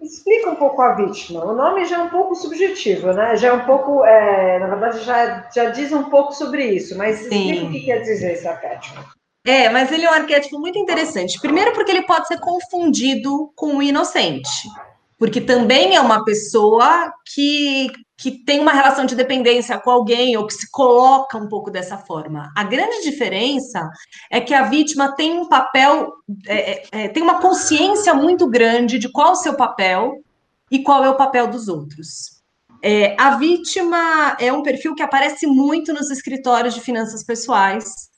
Explica 0.00 0.50
um 0.50 0.56
pouco 0.56 0.80
a 0.80 0.94
vítima. 0.94 1.44
O 1.44 1.54
nome 1.54 1.84
já 1.84 1.96
é 1.96 2.02
um 2.02 2.08
pouco 2.08 2.34
subjetivo, 2.34 3.12
né? 3.12 3.36
Já 3.36 3.48
é 3.48 3.52
um 3.52 3.66
pouco, 3.66 4.04
é, 4.04 4.58
na 4.58 4.66
verdade, 4.66 5.04
já, 5.04 5.48
já 5.54 5.70
diz 5.70 5.92
um 5.92 6.04
pouco 6.04 6.32
sobre 6.32 6.64
isso, 6.64 6.96
mas 6.96 7.18
Sim. 7.18 7.24
explica 7.24 7.66
o 7.66 7.70
que 7.70 7.80
quer 7.80 7.98
dizer 8.00 8.32
esse 8.32 8.48
arquétipo. 8.48 8.98
É, 9.46 9.68
mas 9.68 9.90
ele 9.90 10.04
é 10.04 10.10
um 10.10 10.14
arquétipo 10.14 10.58
muito 10.58 10.78
interessante. 10.78 11.40
Primeiro, 11.40 11.72
porque 11.72 11.90
ele 11.90 12.02
pode 12.02 12.28
ser 12.28 12.38
confundido 12.38 13.52
com 13.54 13.76
o 13.76 13.82
inocente 13.82 14.48
porque 15.20 15.42
também 15.42 15.94
é 15.94 16.00
uma 16.00 16.24
pessoa 16.24 17.12
que, 17.34 17.92
que 18.16 18.42
tem 18.42 18.58
uma 18.58 18.72
relação 18.72 19.04
de 19.04 19.14
dependência 19.14 19.78
com 19.78 19.90
alguém 19.90 20.34
ou 20.34 20.46
que 20.46 20.54
se 20.54 20.70
coloca 20.70 21.36
um 21.36 21.46
pouco 21.46 21.70
dessa 21.70 21.98
forma. 21.98 22.50
A 22.56 22.64
grande 22.64 23.02
diferença 23.02 23.86
é 24.32 24.40
que 24.40 24.54
a 24.54 24.62
vítima 24.62 25.14
tem 25.14 25.38
um 25.38 25.46
papel, 25.46 26.10
é, 26.46 26.56
é, 26.56 26.82
é, 26.90 27.08
tem 27.08 27.22
uma 27.22 27.38
consciência 27.38 28.14
muito 28.14 28.48
grande 28.48 28.98
de 28.98 29.12
qual 29.12 29.28
é 29.28 29.32
o 29.32 29.36
seu 29.36 29.54
papel 29.54 30.24
e 30.70 30.82
qual 30.82 31.04
é 31.04 31.10
o 31.10 31.18
papel 31.18 31.48
dos 31.48 31.68
outros. 31.68 32.40
É, 32.82 33.14
a 33.20 33.36
vítima 33.36 34.38
é 34.40 34.50
um 34.50 34.62
perfil 34.62 34.94
que 34.94 35.02
aparece 35.02 35.46
muito 35.46 35.92
nos 35.92 36.10
escritórios 36.10 36.72
de 36.72 36.80
finanças 36.80 37.22
pessoais, 37.22 38.09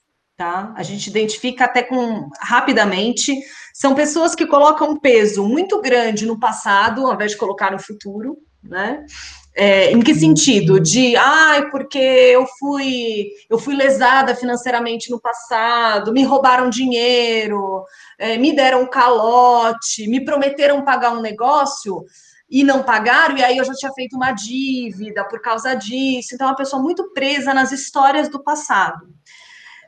tá? 0.43 0.75
A 0.77 0.83
gente 0.83 1.07
identifica 1.07 1.67
até 1.67 1.85
com 1.85 2.29
rapidamente 2.41 3.33
são 3.73 3.95
pessoas 3.95 4.35
que 4.35 4.45
colocam 4.45 4.91
um 4.91 4.99
peso 4.99 5.47
muito 5.47 5.81
grande 5.81 6.27
no 6.27 6.39
passado, 6.39 7.07
ao 7.07 7.15
invés 7.15 7.31
de 7.31 7.37
colocar 7.37 7.71
no 7.71 7.79
futuro, 7.79 8.37
né? 8.61 9.07
É, 9.55 9.93
em 9.93 10.01
que 10.01 10.15
sentido? 10.15 10.81
De, 10.81 11.15
ai, 11.15 11.71
porque 11.71 11.99
eu 11.99 12.45
fui, 12.59 13.29
eu 13.49 13.57
fui 13.57 13.77
lesada 13.77 14.35
financeiramente 14.35 15.11
no 15.11 15.21
passado, 15.21 16.13
me 16.13 16.25
roubaram 16.25 16.69
dinheiro, 16.69 17.85
é, 18.19 18.37
me 18.37 18.53
deram 18.53 18.83
um 18.83 18.91
calote, 18.91 20.09
me 20.09 20.25
prometeram 20.25 20.85
pagar 20.85 21.13
um 21.13 21.21
negócio 21.21 22.05
e 22.51 22.65
não 22.65 22.83
pagaram, 22.83 23.39
e 23.39 23.45
aí 23.45 23.57
eu 23.57 23.65
já 23.65 23.73
tinha 23.73 23.93
feito 23.93 24.17
uma 24.17 24.33
dívida 24.33 25.25
por 25.25 25.41
causa 25.41 25.75
disso. 25.75 26.35
Então, 26.35 26.49
é 26.49 26.51
uma 26.51 26.57
pessoa 26.57 26.83
muito 26.83 27.11
presa 27.13 27.55
nas 27.55 27.73
histórias 27.73 28.29
do 28.29 28.43
passado. 28.43 29.07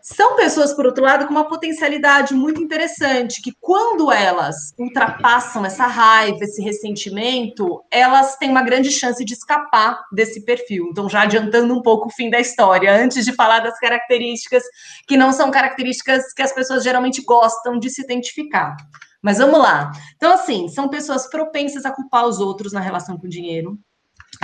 São 0.06 0.36
pessoas, 0.36 0.74
por 0.74 0.84
outro 0.84 1.02
lado, 1.02 1.26
com 1.26 1.32
uma 1.32 1.48
potencialidade 1.48 2.34
muito 2.34 2.62
interessante, 2.62 3.40
que 3.40 3.54
quando 3.58 4.12
elas 4.12 4.74
ultrapassam 4.78 5.64
essa 5.64 5.86
raiva, 5.86 6.44
esse 6.44 6.60
ressentimento, 6.60 7.82
elas 7.90 8.36
têm 8.36 8.50
uma 8.50 8.60
grande 8.60 8.90
chance 8.90 9.24
de 9.24 9.32
escapar 9.32 9.98
desse 10.12 10.44
perfil. 10.44 10.88
Então, 10.90 11.08
já 11.08 11.22
adiantando 11.22 11.72
um 11.72 11.80
pouco 11.80 12.08
o 12.08 12.12
fim 12.12 12.28
da 12.28 12.38
história, 12.38 12.94
antes 12.94 13.24
de 13.24 13.32
falar 13.32 13.60
das 13.60 13.78
características 13.78 14.62
que 15.08 15.16
não 15.16 15.32
são 15.32 15.50
características 15.50 16.34
que 16.34 16.42
as 16.42 16.52
pessoas 16.52 16.84
geralmente 16.84 17.22
gostam 17.22 17.78
de 17.78 17.88
se 17.88 18.02
identificar. 18.02 18.76
Mas 19.22 19.38
vamos 19.38 19.58
lá. 19.58 19.90
Então, 20.16 20.34
assim, 20.34 20.68
são 20.68 20.86
pessoas 20.86 21.30
propensas 21.30 21.86
a 21.86 21.90
culpar 21.90 22.26
os 22.26 22.40
outros 22.40 22.74
na 22.74 22.80
relação 22.80 23.16
com 23.16 23.26
o 23.26 23.30
dinheiro. 23.30 23.78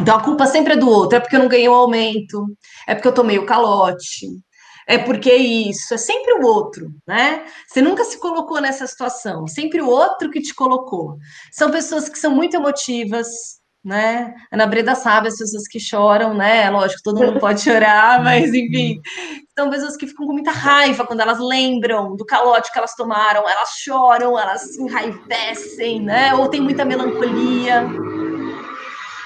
Então, 0.00 0.16
a 0.16 0.22
culpa 0.22 0.46
sempre 0.46 0.72
é 0.72 0.76
do 0.76 0.88
outro. 0.88 1.18
É 1.18 1.20
porque 1.20 1.36
eu 1.36 1.40
não 1.40 1.48
ganhei 1.48 1.68
o 1.68 1.72
um 1.72 1.74
aumento, 1.74 2.46
é 2.86 2.94
porque 2.94 3.08
eu 3.08 3.12
tomei 3.12 3.38
o 3.38 3.44
calote, 3.44 4.26
é 4.86 4.98
porque 4.98 5.32
isso, 5.32 5.94
é 5.94 5.96
sempre 5.96 6.34
o 6.34 6.46
outro, 6.46 6.90
né? 7.06 7.44
Você 7.66 7.80
nunca 7.80 8.04
se 8.04 8.18
colocou 8.18 8.60
nessa 8.60 8.86
situação, 8.86 9.46
sempre 9.46 9.80
o 9.80 9.88
outro 9.88 10.30
que 10.30 10.40
te 10.40 10.54
colocou. 10.54 11.16
São 11.52 11.70
pessoas 11.70 12.08
que 12.08 12.18
são 12.18 12.34
muito 12.34 12.56
emotivas, 12.56 13.28
né? 13.84 14.34
Ana 14.52 14.66
Breda 14.66 14.94
sabe 14.94 15.28
as 15.28 15.38
pessoas 15.38 15.66
que 15.66 15.80
choram, 15.80 16.34
né? 16.34 16.68
Lógico, 16.70 17.02
todo 17.02 17.24
mundo 17.24 17.40
pode 17.40 17.62
chorar, 17.62 18.20
mas 18.24 18.52
enfim, 18.52 19.00
são 19.58 19.70
pessoas 19.70 19.96
que 19.96 20.06
ficam 20.06 20.26
com 20.26 20.32
muita 20.32 20.50
raiva 20.50 21.06
quando 21.06 21.20
elas 21.20 21.38
lembram 21.38 22.14
do 22.14 22.24
calote 22.24 22.70
que 22.70 22.78
elas 22.78 22.94
tomaram, 22.94 23.48
elas 23.48 23.70
choram, 23.78 24.38
elas 24.38 24.74
se 24.74 24.82
enraivecem, 24.82 26.00
né? 26.00 26.34
Ou 26.34 26.48
tem 26.48 26.60
muita 26.60 26.84
melancolia. 26.84 27.86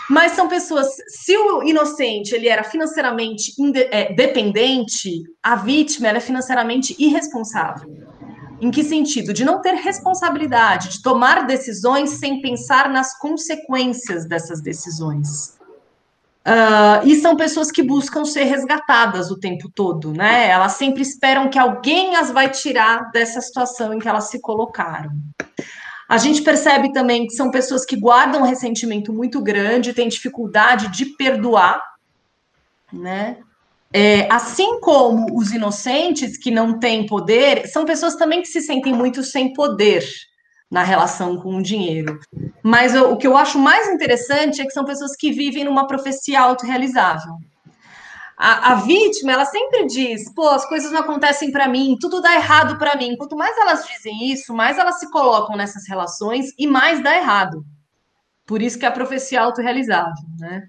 Mas 0.08 0.32
são 0.32 0.48
pessoas. 0.48 0.88
Se 1.08 1.36
o 1.36 1.62
inocente 1.62 2.34
ele 2.34 2.48
era 2.48 2.62
financeiramente 2.62 3.52
é, 3.90 4.12
dependente, 4.12 5.22
a 5.42 5.56
vítima 5.56 6.08
é 6.08 6.20
financeiramente 6.20 6.94
irresponsável. 6.98 7.90
Em 8.60 8.70
que 8.70 8.84
sentido? 8.84 9.32
De 9.32 9.44
não 9.44 9.60
ter 9.60 9.74
responsabilidade, 9.74 10.90
de 10.90 11.02
tomar 11.02 11.46
decisões 11.46 12.10
sem 12.10 12.40
pensar 12.40 12.88
nas 12.88 13.18
consequências 13.18 14.26
dessas 14.26 14.62
decisões. 14.62 15.54
Uh, 16.46 17.00
e 17.06 17.16
são 17.16 17.36
pessoas 17.36 17.70
que 17.70 17.82
buscam 17.82 18.22
ser 18.24 18.44
resgatadas 18.44 19.30
o 19.30 19.40
tempo 19.40 19.70
todo, 19.74 20.12
né? 20.12 20.48
Elas 20.50 20.72
sempre 20.72 21.00
esperam 21.00 21.48
que 21.48 21.58
alguém 21.58 22.16
as 22.16 22.30
vai 22.30 22.50
tirar 22.50 23.10
dessa 23.10 23.40
situação 23.40 23.94
em 23.94 23.98
que 23.98 24.06
elas 24.06 24.28
se 24.28 24.40
colocaram. 24.40 25.10
A 26.08 26.18
gente 26.18 26.42
percebe 26.42 26.92
também 26.92 27.26
que 27.26 27.34
são 27.34 27.50
pessoas 27.50 27.84
que 27.84 27.96
guardam 27.96 28.42
um 28.42 28.46
ressentimento 28.46 29.12
muito 29.12 29.40
grande, 29.42 29.94
têm 29.94 30.08
dificuldade 30.08 30.88
de 30.88 31.06
perdoar, 31.06 31.82
né? 32.92 33.38
É, 33.92 34.26
assim 34.32 34.80
como 34.80 35.38
os 35.38 35.52
inocentes 35.52 36.36
que 36.36 36.50
não 36.50 36.80
têm 36.80 37.06
poder, 37.06 37.68
são 37.68 37.84
pessoas 37.84 38.16
também 38.16 38.42
que 38.42 38.48
se 38.48 38.60
sentem 38.60 38.92
muito 38.92 39.22
sem 39.22 39.52
poder 39.52 40.04
na 40.70 40.82
relação 40.82 41.36
com 41.36 41.56
o 41.56 41.62
dinheiro. 41.62 42.18
Mas 42.62 42.94
eu, 42.94 43.12
o 43.12 43.16
que 43.16 43.26
eu 43.26 43.36
acho 43.36 43.58
mais 43.58 43.88
interessante 43.88 44.60
é 44.60 44.64
que 44.64 44.72
são 44.72 44.84
pessoas 44.84 45.14
que 45.14 45.30
vivem 45.30 45.64
numa 45.64 45.86
profecia 45.86 46.40
autorrealizável. 46.40 47.34
A, 48.36 48.72
a, 48.72 48.74
vítima, 48.76 49.32
ela 49.32 49.44
sempre 49.44 49.86
diz: 49.86 50.32
pô, 50.34 50.48
as 50.48 50.66
coisas 50.66 50.90
não 50.90 51.00
acontecem 51.00 51.52
para 51.52 51.68
mim, 51.68 51.96
tudo 52.00 52.20
dá 52.20 52.34
errado 52.34 52.78
para 52.78 52.96
mim. 52.96 53.16
Quanto 53.16 53.36
mais 53.36 53.56
elas 53.56 53.86
dizem 53.86 54.32
isso, 54.32 54.52
mais 54.52 54.78
elas 54.78 54.98
se 54.98 55.10
colocam 55.10 55.56
nessas 55.56 55.88
relações 55.88 56.52
e 56.58 56.66
mais 56.66 57.02
dá 57.02 57.16
errado. 57.16 57.64
Por 58.46 58.60
isso 58.60 58.78
que 58.78 58.84
é 58.84 58.88
a 58.88 58.92
profecia 58.92 59.40
autorrealizável, 59.40 60.12
né? 60.38 60.68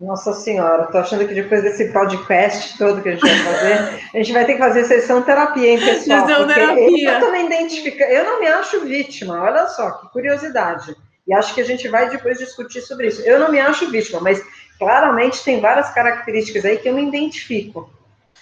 Nossa 0.00 0.32
Senhora, 0.32 0.86
tô 0.86 0.98
achando 0.98 1.26
que 1.26 1.34
depois 1.34 1.60
desse 1.62 1.92
podcast 1.92 2.78
todo 2.78 3.02
que 3.02 3.08
a 3.08 3.12
gente 3.12 3.26
vai 3.26 3.36
fazer, 3.36 4.00
a 4.14 4.16
gente 4.18 4.32
vai 4.32 4.44
ter 4.44 4.52
que 4.52 4.58
fazer 4.60 4.84
sessão 4.84 5.22
terapia, 5.22 5.72
hein, 5.72 5.80
pessoal? 5.80 6.24
Sessão 6.24 6.46
terapia. 6.46 7.12
Eu 7.14 7.20
também 7.20 7.46
identifico, 7.46 8.00
eu 8.00 8.24
não 8.24 8.38
me 8.38 8.46
acho 8.46 8.84
vítima, 8.84 9.42
olha 9.42 9.66
só, 9.66 9.90
que 9.90 10.08
curiosidade. 10.10 10.94
E 11.26 11.34
acho 11.34 11.52
que 11.52 11.60
a 11.60 11.64
gente 11.64 11.88
vai 11.88 12.08
depois 12.08 12.38
discutir 12.38 12.80
sobre 12.80 13.08
isso. 13.08 13.22
Eu 13.22 13.40
não 13.40 13.50
me 13.50 13.58
acho 13.58 13.90
vítima, 13.90 14.20
mas 14.20 14.40
claramente 14.78 15.42
tem 15.42 15.60
várias 15.60 15.90
características 15.90 16.64
aí 16.64 16.78
que 16.78 16.88
eu 16.88 16.94
me 16.94 17.06
identifico. 17.06 17.90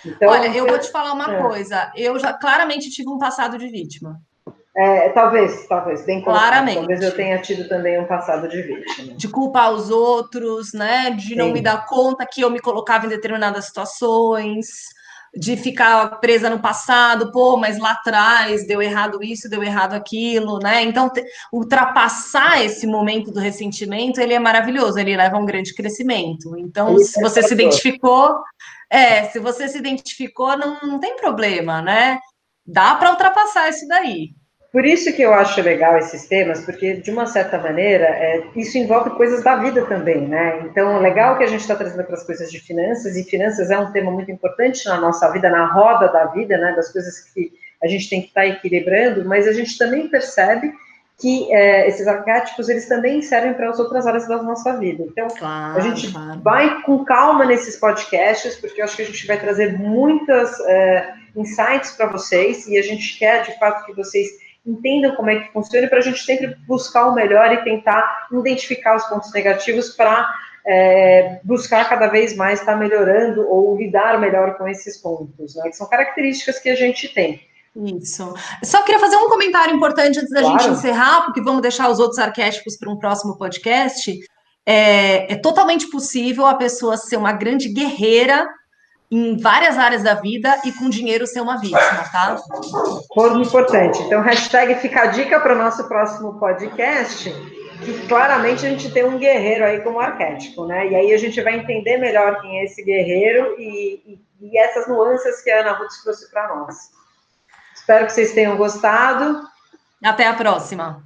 Então, 0.04 0.28
Olha, 0.28 0.48
eu, 0.48 0.66
vou 0.66 0.78
te 0.78 0.90
falar 0.90 1.12
uma 1.12 1.36
é. 1.36 1.42
coisa. 1.42 1.90
Eu 1.96 2.18
já 2.18 2.32
claramente 2.32 2.90
tive 2.90 3.08
um 3.08 3.18
passado 3.18 3.58
de 3.58 3.68
vítima. 3.68 4.20
É, 4.76 5.08
talvez, 5.08 5.66
talvez, 5.66 6.04
bem. 6.04 6.22
Claramente. 6.22 6.76
Talvez 6.76 7.02
eu 7.02 7.16
tenha 7.16 7.40
tido 7.40 7.66
também 7.66 7.98
um 7.98 8.06
passado 8.06 8.46
de 8.46 8.60
vítima. 8.60 9.14
De 9.14 9.26
culpar 9.26 9.72
os 9.72 9.90
outros, 9.90 10.74
né? 10.74 11.10
De 11.10 11.28
Sim. 11.28 11.36
não 11.36 11.50
me 11.50 11.62
dar 11.62 11.86
conta 11.86 12.26
que 12.30 12.42
eu 12.42 12.50
me 12.50 12.60
colocava 12.60 13.06
em 13.06 13.08
determinadas 13.08 13.64
situações 13.64 14.94
de 15.36 15.54
ficar 15.56 16.18
presa 16.18 16.48
no 16.48 16.58
passado, 16.58 17.30
pô, 17.30 17.58
mas 17.58 17.78
lá 17.78 17.90
atrás 17.90 18.66
deu 18.66 18.80
errado 18.80 19.22
isso, 19.22 19.50
deu 19.50 19.62
errado 19.62 19.92
aquilo, 19.92 20.58
né? 20.58 20.82
Então, 20.82 21.10
ultrapassar 21.52 22.64
esse 22.64 22.86
momento 22.86 23.30
do 23.30 23.38
ressentimento, 23.38 24.18
ele 24.18 24.32
é 24.32 24.38
maravilhoso, 24.38 24.98
ele 24.98 25.16
leva 25.16 25.36
a 25.36 25.38
um 25.38 25.44
grande 25.44 25.74
crescimento. 25.74 26.56
Então, 26.56 26.96
se 26.98 27.20
você 27.20 27.42
se 27.42 27.52
identificou, 27.52 28.38
é, 28.88 29.24
se 29.24 29.38
você 29.38 29.68
se 29.68 29.76
identificou, 29.76 30.56
não, 30.56 30.80
não 30.80 30.98
tem 30.98 31.16
problema, 31.16 31.82
né? 31.82 32.18
Dá 32.66 32.94
para 32.94 33.10
ultrapassar 33.10 33.68
isso 33.68 33.86
daí. 33.86 34.30
Por 34.76 34.84
isso 34.84 35.10
que 35.14 35.22
eu 35.22 35.32
acho 35.32 35.62
legal 35.62 35.96
esses 35.96 36.28
temas, 36.28 36.62
porque, 36.62 36.96
de 36.96 37.10
uma 37.10 37.24
certa 37.24 37.56
maneira, 37.56 38.04
é, 38.04 38.44
isso 38.54 38.76
envolve 38.76 39.08
coisas 39.08 39.42
da 39.42 39.56
vida 39.56 39.86
também, 39.86 40.28
né? 40.28 40.66
Então, 40.66 41.00
legal 41.00 41.38
que 41.38 41.44
a 41.44 41.46
gente 41.46 41.62
está 41.62 41.74
trazendo 41.74 42.04
para 42.04 42.14
as 42.14 42.24
coisas 42.24 42.52
de 42.52 42.60
finanças, 42.60 43.16
e 43.16 43.24
finanças 43.24 43.70
é 43.70 43.78
um 43.78 43.90
tema 43.90 44.10
muito 44.10 44.30
importante 44.30 44.84
na 44.84 45.00
nossa 45.00 45.32
vida, 45.32 45.48
na 45.48 45.64
roda 45.64 46.08
da 46.08 46.26
vida, 46.26 46.58
né? 46.58 46.74
Das 46.76 46.92
coisas 46.92 47.20
que 47.20 47.54
a 47.82 47.86
gente 47.86 48.10
tem 48.10 48.20
que 48.20 48.28
estar 48.28 48.42
tá 48.42 48.48
equilibrando, 48.48 49.24
mas 49.24 49.48
a 49.48 49.52
gente 49.54 49.78
também 49.78 50.08
percebe 50.10 50.70
que 51.18 51.50
é, 51.54 51.88
esses 51.88 52.06
arquétipos 52.06 52.68
eles 52.68 52.86
também 52.86 53.22
servem 53.22 53.54
para 53.54 53.70
as 53.70 53.78
outras 53.78 54.06
áreas 54.06 54.28
da 54.28 54.42
nossa 54.42 54.76
vida. 54.76 55.04
Então, 55.04 55.28
claro, 55.38 55.78
a 55.78 55.80
gente 55.80 56.12
claro. 56.12 56.38
vai 56.42 56.82
com 56.82 57.02
calma 57.02 57.46
nesses 57.46 57.76
podcasts, 57.76 58.56
porque 58.56 58.82
eu 58.82 58.84
acho 58.84 58.96
que 58.96 59.02
a 59.04 59.06
gente 59.06 59.26
vai 59.26 59.40
trazer 59.40 59.78
muitas 59.78 60.60
é, 60.66 61.14
insights 61.34 61.92
para 61.92 62.08
vocês 62.08 62.66
e 62.66 62.76
a 62.76 62.82
gente 62.82 63.18
quer 63.18 63.42
de 63.42 63.58
fato 63.58 63.86
que 63.86 63.94
vocês 63.94 64.44
entendam 64.66 65.14
como 65.14 65.30
é 65.30 65.40
que 65.40 65.52
funciona 65.52 65.86
para 65.88 65.98
a 65.98 66.02
gente 66.02 66.22
sempre 66.22 66.56
buscar 66.66 67.06
o 67.08 67.14
melhor 67.14 67.52
e 67.52 67.62
tentar 67.64 68.26
identificar 68.32 68.96
os 68.96 69.04
pontos 69.04 69.32
negativos 69.32 69.90
para 69.90 70.28
é, 70.66 71.40
buscar 71.44 71.88
cada 71.88 72.08
vez 72.08 72.34
mais 72.34 72.60
estar 72.60 72.76
melhorando 72.76 73.48
ou 73.48 73.76
lidar 73.76 74.18
melhor 74.18 74.58
com 74.58 74.66
esses 74.66 74.96
pontos, 74.96 75.54
né? 75.54 75.70
Que 75.70 75.76
são 75.76 75.88
características 75.88 76.58
que 76.58 76.68
a 76.68 76.74
gente 76.74 77.08
tem. 77.08 77.40
Isso. 77.76 78.34
Só 78.64 78.82
queria 78.82 78.98
fazer 78.98 79.16
um 79.16 79.28
comentário 79.28 79.74
importante 79.74 80.18
antes 80.18 80.30
da 80.30 80.40
claro. 80.40 80.58
gente 80.58 80.72
encerrar, 80.72 81.26
porque 81.26 81.42
vamos 81.42 81.62
deixar 81.62 81.88
os 81.88 82.00
outros 82.00 82.18
arquétipos 82.18 82.76
para 82.76 82.90
um 82.90 82.96
próximo 82.96 83.36
podcast. 83.36 84.18
É, 84.64 85.32
é, 85.32 85.36
totalmente 85.36 85.88
possível 85.88 86.46
a 86.46 86.54
pessoa 86.54 86.96
ser 86.96 87.16
uma 87.16 87.32
grande 87.32 87.68
guerreira 87.68 88.48
em 89.10 89.36
várias 89.36 89.78
áreas 89.78 90.02
da 90.02 90.14
vida 90.14 90.60
e 90.64 90.72
com 90.72 90.90
dinheiro 90.90 91.26
ser 91.26 91.40
uma 91.40 91.58
vítima, 91.58 92.08
tá? 92.10 92.36
Muito 93.16 93.48
importante. 93.48 94.02
Então, 94.02 94.20
hashtag 94.20 94.74
fica 94.76 95.02
a 95.02 95.06
dica 95.06 95.40
para 95.40 95.54
o 95.54 95.58
nosso 95.58 95.86
próximo 95.86 96.38
podcast, 96.38 97.30
que 97.84 98.06
claramente 98.08 98.66
a 98.66 98.70
gente 98.70 98.90
tem 98.90 99.04
um 99.04 99.18
guerreiro 99.18 99.64
aí 99.64 99.80
como 99.80 100.00
arquétipo, 100.00 100.66
né? 100.66 100.88
E 100.88 100.94
aí 100.94 101.14
a 101.14 101.18
gente 101.18 101.40
vai 101.40 101.56
entender 101.56 101.98
melhor 101.98 102.40
quem 102.40 102.58
é 102.58 102.64
esse 102.64 102.82
guerreiro 102.82 103.54
e, 103.58 104.20
e, 104.40 104.48
e 104.48 104.58
essas 104.58 104.88
nuances 104.88 105.42
que 105.42 105.50
a 105.50 105.60
Ana 105.60 105.72
Ruth 105.72 105.92
trouxe 106.02 106.30
para 106.30 106.54
nós. 106.54 106.90
Espero 107.74 108.06
que 108.06 108.12
vocês 108.12 108.32
tenham 108.32 108.56
gostado. 108.56 109.42
Até 110.02 110.26
a 110.26 110.34
próxima. 110.34 111.02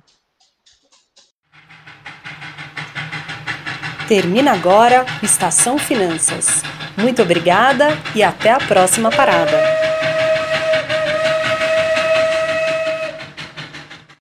Termina 4.09 4.53
agora 4.53 5.05
Estação 5.23 5.79
Finanças. 5.79 6.63
Muito 7.01 7.23
obrigada 7.23 7.97
e 8.15 8.23
até 8.23 8.51
a 8.51 8.59
próxima 8.59 9.11
parada. 9.11 9.80